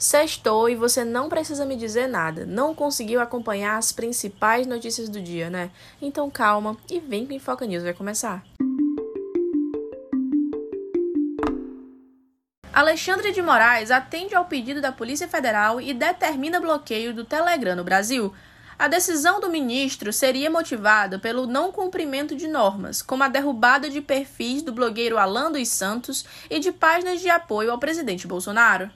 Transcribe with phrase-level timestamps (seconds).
[0.00, 2.46] Sextou e você não precisa me dizer nada.
[2.46, 5.70] Não conseguiu acompanhar as principais notícias do dia, né?
[6.00, 8.42] Então calma e vem que o Foca News vai começar.
[12.72, 17.84] Alexandre de Moraes atende ao pedido da Polícia Federal e determina bloqueio do Telegram no
[17.84, 18.32] Brasil.
[18.78, 24.00] A decisão do ministro seria motivada pelo não cumprimento de normas, como a derrubada de
[24.00, 28.90] perfis do blogueiro Alan dos Santos e de páginas de apoio ao presidente Bolsonaro.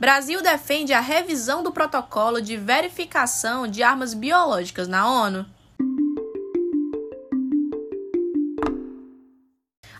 [0.00, 5.44] Brasil defende a revisão do protocolo de verificação de armas biológicas na ONU.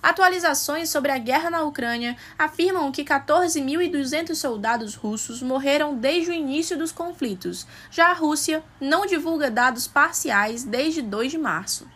[0.02, 6.78] Atualizações sobre a guerra na Ucrânia afirmam que 14.200 soldados russos morreram desde o início
[6.78, 7.66] dos conflitos.
[7.90, 11.86] Já a Rússia não divulga dados parciais desde 2 de março.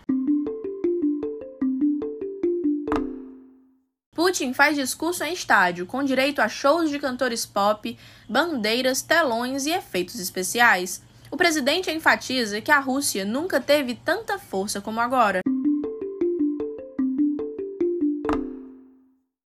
[4.14, 9.72] Putin faz discurso em estádio, com direito a shows de cantores pop, bandeiras, telões e
[9.72, 11.02] efeitos especiais.
[11.30, 15.40] O presidente enfatiza que a Rússia nunca teve tanta força como agora.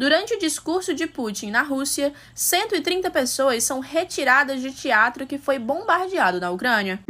[0.01, 5.59] Durante o discurso de Putin na Rússia, 130 pessoas são retiradas de teatro que foi
[5.59, 7.01] bombardeado na Ucrânia.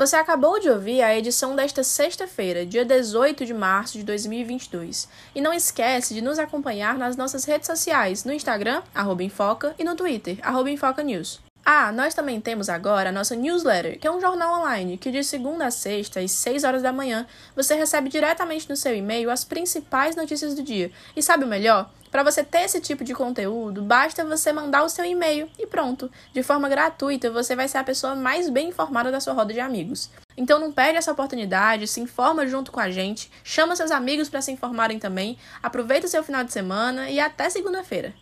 [0.00, 5.06] Você acabou de ouvir a edição desta sexta-feira, dia 18 de março de 2022.
[5.34, 9.84] E não esquece de nos acompanhar nas nossas redes sociais, no Instagram, arroba Infoca, e
[9.84, 11.42] no Twitter, arroba Infoca News.
[11.72, 15.22] Ah, nós também temos agora a nossa newsletter, que é um jornal online que de
[15.22, 19.44] segunda a sexta, às 6 horas da manhã, você recebe diretamente no seu e-mail as
[19.44, 20.90] principais notícias do dia.
[21.14, 21.88] E sabe o melhor?
[22.10, 26.10] Para você ter esse tipo de conteúdo, basta você mandar o seu e-mail e pronto.
[26.32, 29.60] De forma gratuita, você vai ser a pessoa mais bem informada da sua roda de
[29.60, 30.10] amigos.
[30.36, 34.42] Então não perde essa oportunidade, se informa junto com a gente, chama seus amigos para
[34.42, 38.12] se informarem também, aproveita o seu final de semana e até segunda-feira.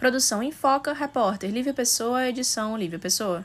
[0.00, 3.44] Produção em Foca, repórter Lívia Pessoa, edição Lívia Pessoa.